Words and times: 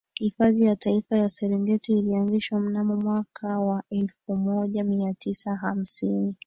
Hifadhi 0.19 0.63
ya 0.63 0.75
Taifa 0.75 1.17
ya 1.17 1.29
Serengeti 1.29 1.99
ilianzishwa 1.99 2.59
mnamo 2.59 2.95
mwaka 2.97 3.59
wa 3.59 3.83
elfu 3.89 4.35
moja 4.35 4.83
Mia 4.83 5.13
Tisa 5.13 5.55
hamsini 5.55 6.35